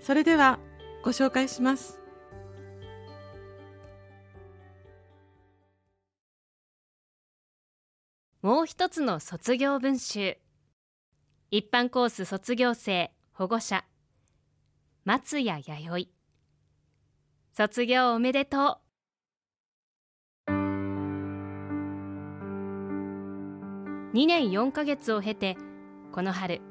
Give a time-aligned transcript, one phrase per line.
[0.00, 0.58] それでは
[1.04, 2.00] ご紹介します。
[8.42, 10.38] もう一つの卒業文集。
[11.50, 13.84] 一般コース卒業生保護者。
[15.04, 16.08] 松谷弥生。
[17.52, 18.90] 卒業おめでとう。
[24.14, 25.56] 2年4ヶ月を経て
[26.10, 26.62] この春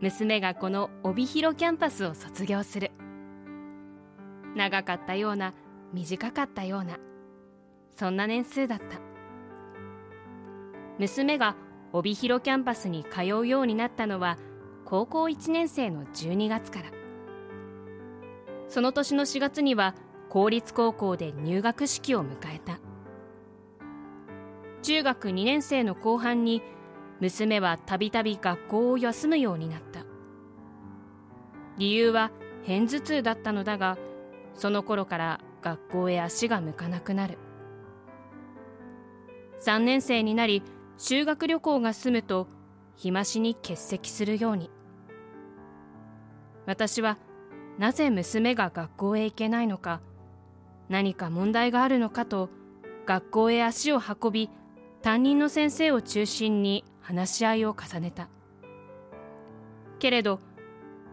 [0.00, 2.90] 娘がこの帯広キャンパスを卒業する。
[4.56, 5.54] 長かったような
[5.92, 6.98] 短かったような
[7.90, 9.00] そんな年数だった。
[10.98, 11.56] 娘が
[11.92, 14.38] 帯広キャンパスに通うようになったのは
[14.84, 16.90] 高校1年生の12月から。
[18.68, 19.94] その年の4月には
[20.28, 22.80] 公立高校で入学式を迎えた。
[24.82, 26.62] 中学2年生の後半に
[27.20, 30.04] 娘はたびたび学校を休むようになった。
[31.78, 32.30] 理由は
[32.66, 33.98] 片頭痛だったのだが
[34.54, 37.38] その頃から学校へ足が向かなくなる。
[39.60, 40.62] 3年生になり
[40.98, 42.48] 修学旅行が済むと
[42.96, 44.70] 日増しに欠席するように。
[46.66, 47.18] 私は
[47.78, 50.00] なぜ娘が学校へ行けないのか
[50.88, 52.50] 何か問題があるのかと
[53.06, 54.50] 学校へ足を運び
[55.02, 58.28] 担任の先生を中心に話し合いを重ねた。
[59.98, 60.40] けれど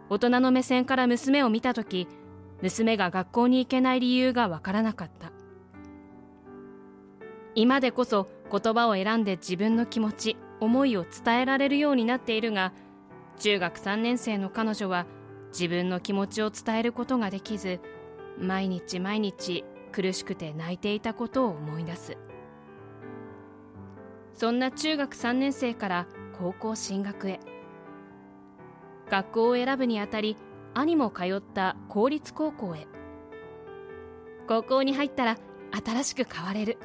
[0.09, 2.07] 大人の目線から娘を見た時
[2.61, 5.31] 娘が学校に行けない理由がわからなかった。
[7.53, 12.71] 今でこそ言葉を選んで自分の気持ち思いを伝えられるようになっているが
[13.39, 15.05] 中学3年生の彼女は
[15.51, 17.81] 自分の気持ちを伝えることができず
[18.39, 22.17] 毎日毎日苦しくて泣いていたことを思い出す。
[24.33, 26.07] そんな中学3年生から
[26.37, 27.39] 高校進学へ。
[29.09, 30.37] 学校を選ぶにあたり
[30.73, 32.87] 兄も通った公立高校へ。
[34.47, 35.37] 高校に入ったら
[35.71, 36.77] 新しく変われる。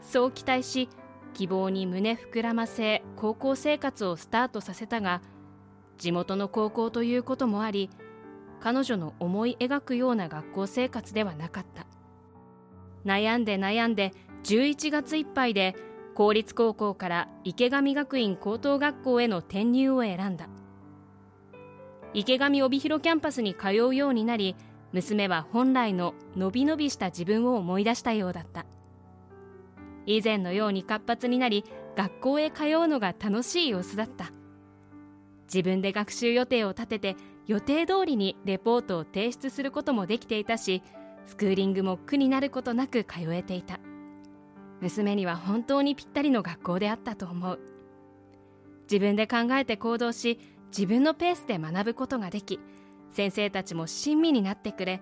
[0.00, 0.88] そう期待し
[1.34, 5.22] 希望に胸膨らませ高校生活をスタートさせたが
[5.98, 7.90] 地元の高校ということもあり
[8.60, 11.86] 彼女の思い描くような学校生活ではなかった。
[13.04, 14.12] 悩んで悩んで
[14.44, 15.74] 11月いっぱいで
[16.20, 20.50] 公立高校から池上学院高等学校への転入を選んだ。
[22.12, 24.54] 池上帯広キャンパスに通うようになり
[24.92, 28.66] 娘は本来ののびのびした自分を思い出したようだった。
[30.04, 31.64] 以前のように活発になり
[31.96, 34.30] 学校へ通うのが楽しい様子だった。
[35.44, 37.16] 自分で学習予定を立てて
[37.46, 40.82] 予定通りにレポートを提出することもできていたし
[41.24, 43.80] スクーリングも苦になることなく通えていた。
[44.80, 47.60] 娘には本当にぴったりの学校であったと思う。
[48.90, 50.40] 自分で考えて行動し
[50.70, 52.58] 自分のペースで学ぶことができ
[53.10, 55.00] 先生たちも親身になってくれ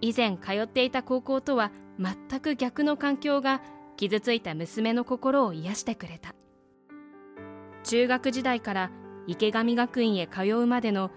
[0.00, 3.62] 以前通っていた高校とは全く逆の環境が
[3.96, 6.34] 傷ついた娘の心を癒してくれた。
[7.84, 8.90] 中学時代から
[9.26, 11.10] 池上学院へ通うまでの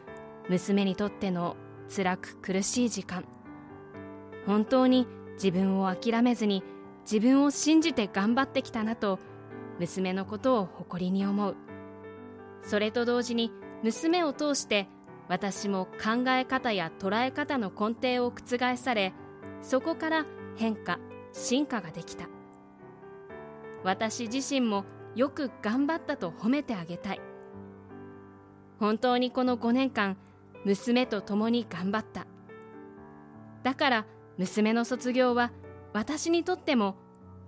[0.50, 1.58] 娘にとっての
[1.94, 3.26] 辛く苦しい時間。
[4.46, 6.64] 本当に自分を諦めずに
[7.12, 9.18] 自分を信じて頑張ってきたなと
[9.80, 11.56] 娘のことを誇りに思う。
[12.62, 13.52] それと同時に
[13.82, 14.88] 娘を通して
[15.28, 19.14] 私も考え方や捉え方の根底を覆され
[19.64, 20.26] そこから
[20.56, 21.00] 変化
[21.34, 22.30] 進化ができた。
[23.84, 24.86] 私自身も
[25.16, 27.22] よく頑張ったと褒めてあげたい。
[28.80, 30.16] 本当にこの5年間
[30.64, 32.28] 娘と共に頑張った。
[33.64, 34.06] だから
[34.38, 35.52] 娘の卒業は
[35.94, 36.96] 私にとっても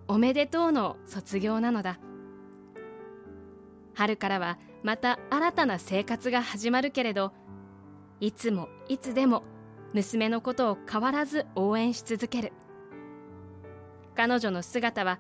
[0.07, 1.99] おめでとうの卒業なのだ。
[3.93, 7.33] 春からはまた新たな生活が始まるけれど
[8.19, 9.43] いつもいつでも
[9.93, 12.53] 娘のことを変わらず応援し続ける。
[14.15, 15.19] 彼女の姿は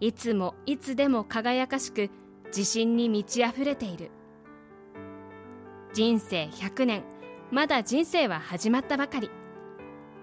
[0.00, 2.10] いつもいつでも輝かしく
[2.46, 4.10] 自信に満ち溢れている。
[5.92, 7.02] 人生100年
[7.50, 9.30] まだ人生は始まったばかり。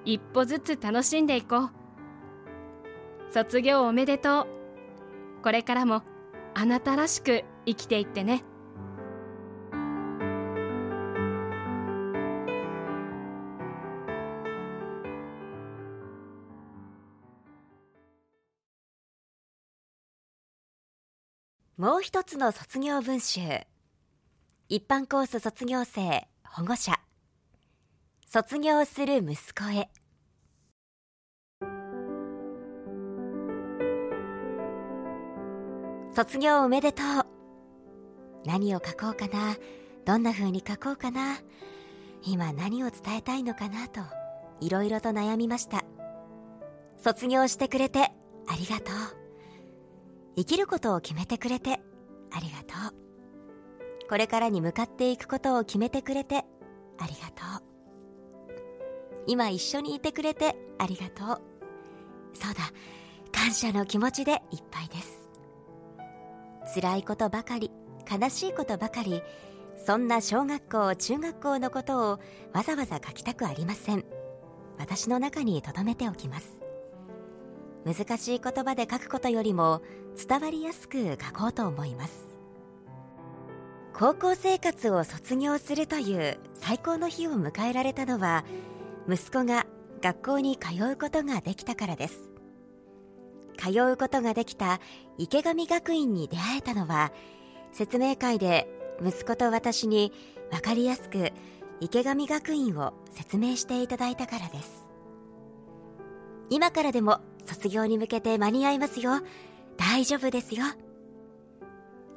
[0.05, 1.76] 一歩ずつ楽しんでいこう。
[3.31, 4.47] 卒業おめでとう。
[5.43, 6.03] これからも
[6.53, 8.43] あなたらしく生きていってね。
[21.77, 23.41] もう一つの卒業文集。
[24.67, 26.99] 一般コース卒業生保護者。
[28.25, 29.87] 卒業する息子へ。
[36.17, 37.27] 卒業おめでとう。
[38.43, 39.55] 何を書こうかな。
[40.03, 41.37] どんな風に書こうかな。
[42.23, 44.01] 今何を伝えたいのかなと
[44.59, 45.83] いろいろと悩みました。
[46.97, 48.95] 卒業してくれてありがとう。
[50.37, 51.81] 生きることを決めてくれて
[52.31, 54.07] ありがとう。
[54.09, 56.37] これからに向かっていくことを決めてくれて
[56.97, 59.23] ありがとう。
[59.27, 61.41] 今一緒にいてくれてありがとう。
[62.33, 62.61] そうだ。
[63.31, 65.16] 感謝の気持ちでいっぱいです。
[66.79, 67.71] 辛いことばかり
[68.07, 69.23] 悲しいことばかり
[69.83, 72.19] そんな小学校中学校のことを
[72.53, 74.05] わざわざ書きたくありません。
[74.77, 76.59] 私の中に留めておきます。
[77.83, 79.81] 難しい言葉で書くことよりも
[80.27, 82.27] 伝わりやすく書こうと思います。
[83.95, 88.45] 高校生活を卒業するという最高の日を迎えられたのは
[89.09, 89.65] 息子が
[90.03, 92.36] 学校に通うことができたからです。
[93.57, 94.79] 通うことができた
[95.17, 97.11] 池上学院に出会えたのは
[97.71, 98.69] 説明会で
[99.05, 100.13] 息子と私に
[100.51, 101.31] 分かりやすく
[101.79, 104.87] 池上学院を説明していただいたからです。
[106.49, 109.21] 今からでも卒業に向けて間に合いますよ。
[109.77, 110.63] 大丈夫ですよ。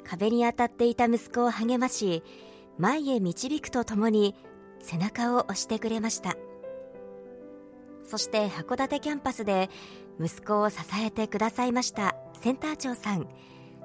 [0.04, 2.22] 壁に当たっていた息子を励まし
[2.78, 4.34] 前へ導くとともに
[4.80, 6.36] 背中を押してくれました。
[8.10, 9.70] そして函館キャンパスで
[10.20, 13.28] 息子を支えてくださいましたセンター長さん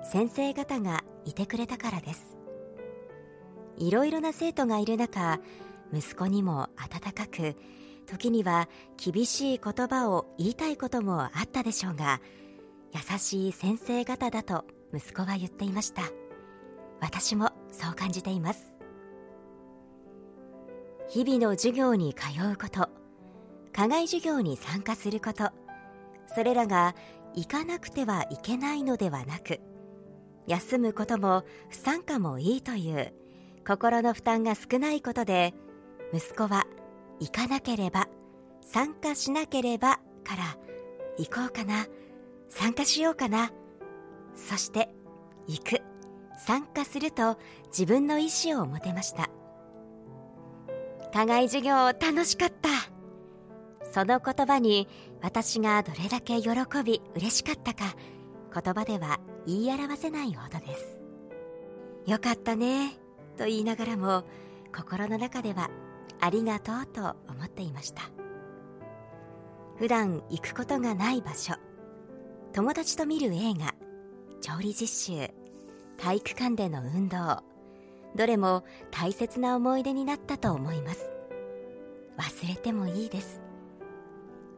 [0.03, 2.35] 先生方がいてくれたからです。
[3.77, 5.39] いろいろな生徒がいる中
[5.93, 7.55] 息子にも温かく
[8.07, 8.67] 時には
[8.97, 12.19] 厳しい言葉を言いたいこともあったでしょうが
[12.93, 16.01] 優しい先生方だと息子は言っていました。
[16.99, 18.73] 私もそう感じています。
[21.09, 23.04] 日々の授業に通うこと
[23.75, 25.51] 課外授業に参加すること。
[26.33, 26.95] それらが
[27.35, 29.59] 行かなくてはいけないのではなく
[30.47, 33.13] 休むことも不参加もいいという
[33.67, 35.53] 心の負担が少ないことで
[36.13, 36.65] 息子は
[37.19, 38.07] 行かなければ
[38.61, 40.57] 参加しなければから
[41.17, 41.85] 行こうかな
[42.49, 43.51] 参加しようかな
[44.35, 44.89] そして
[45.47, 45.81] 行く。
[46.37, 49.29] 参加すると自分の意思を持てました。
[51.13, 52.94] 課外授業楽しかった。
[53.95, 54.89] その言葉に
[55.21, 56.49] 私がどれだけ喜
[56.83, 57.95] び嬉しかったか
[58.53, 60.99] 言葉では言い表せないほどです。
[62.05, 62.89] よかったね
[63.37, 64.25] と言いながらも
[64.75, 65.69] 心の中では
[66.19, 68.01] ありがとうと思っていました。
[69.77, 71.53] 普段行くことがない場所
[72.51, 73.75] 友達と見る映画
[74.41, 75.29] 調理実習
[75.95, 77.43] 体育館での運動
[78.13, 81.05] どれも大切な思い出になったと思います。
[82.17, 83.44] 忘れてもいいです。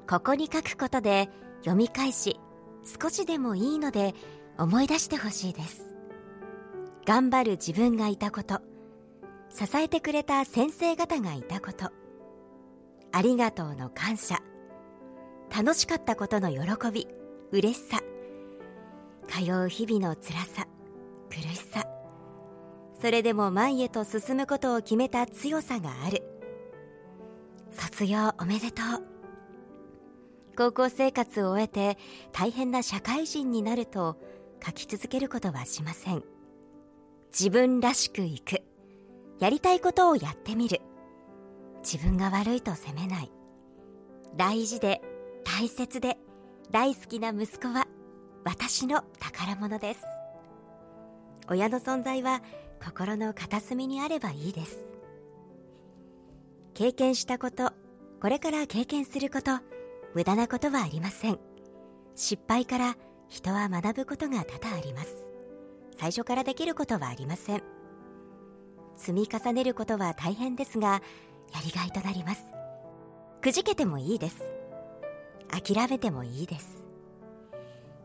[0.09, 2.39] ここに書くことで読み返し
[3.01, 4.15] 少しでもいいので
[4.57, 5.85] 思い出してほしいです。
[7.05, 8.61] 頑張る自分がいたこと。
[9.49, 11.91] 支えてくれた先生方がいたこと。
[13.11, 14.39] ありがとうの感謝。
[15.55, 17.07] 楽しかったことの喜び
[17.51, 17.99] 嬉しさ。
[19.27, 20.67] 通う日々の辛さ
[21.29, 21.85] 苦しさ。
[23.01, 26.23] それでも前へと進むことを決めた強さがある。
[27.71, 29.16] 卒業おめでとう。
[30.57, 31.99] 高校生活を終えて
[32.31, 34.17] 大変な社会人になると
[34.65, 36.23] 書き続けることはしません。
[37.31, 38.63] 自分らしくいく。
[39.39, 40.81] やりたいことをやってみる。
[41.83, 43.31] 自分が悪いと責めない。
[44.35, 45.01] 大事で
[45.43, 46.17] 大切で
[46.71, 47.85] 大好きな息子は
[48.43, 50.01] 私の宝物です。
[51.49, 52.41] 親の存在は
[52.83, 54.79] 心の片隅にあればいいです。
[56.73, 57.73] 経験したこと
[58.19, 59.76] これから経験すること
[60.17, 61.37] 無駄なことはありません。
[62.15, 62.97] 失敗から
[63.29, 65.15] 人は学ぶことが多々あります。
[65.99, 67.61] 最初からできることはありません。
[68.95, 71.03] 積み重ねることは大変ですが
[71.53, 72.45] やりがいとなります。
[73.43, 74.41] くじけてもいいです。
[75.49, 76.83] 諦めてもいいです。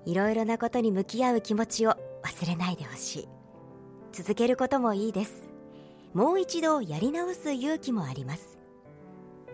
[0.04, 1.92] いろいろなことに向き合う気持ちを
[2.23, 3.28] 忘れないでほしい。
[4.12, 5.49] 続けることもいいです。
[6.12, 8.59] もう一度やり直す勇気もあります。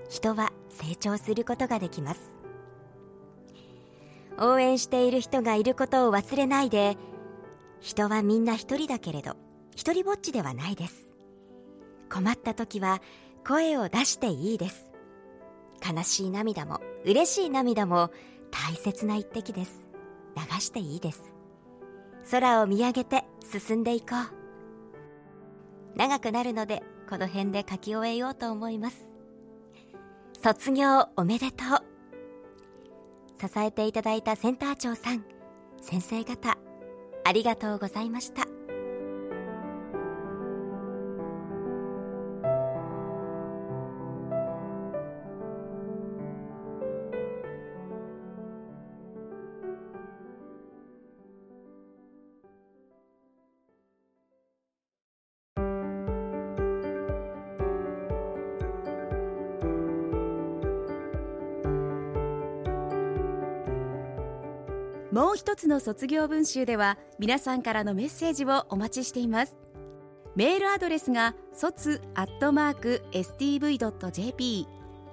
[0.09, 2.38] 人は成長することができます。
[4.41, 6.97] 応援している人がいることを忘れないで
[7.81, 9.37] 人はみんな一人だけれど
[9.77, 11.09] 一人ぼっちではないです。
[12.11, 13.01] 困った時は
[13.47, 14.91] 声を出していいです。
[15.89, 18.11] 悲しい涙も嬉しい涙も
[18.51, 19.87] 大切な一滴です。
[20.37, 21.23] 流していいです。
[22.31, 24.09] 空を見上げて進んでいこ
[25.95, 25.97] う。
[25.97, 29.09] 長くなるのでこの辺で書き終えようと思います。
[30.43, 31.88] 卒業おめでとう。
[33.41, 35.25] 支えていただいたセンター長さん
[35.81, 36.59] 先生方
[37.25, 38.48] ありがとうございました。
[65.11, 69.57] もう一つの卒業文集では皆さんからのメッセージをお待ちしています
[70.37, 74.67] メールアドレスが卒アットマーク stv.jp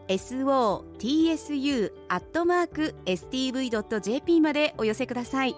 [0.08, 5.56] sotsu アットマーク stv.jp までお寄せください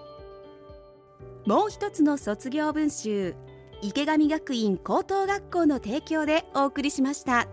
[1.44, 3.34] もう一つの卒業文集
[3.82, 7.46] 池上学院高等学校の提供でお送りしました。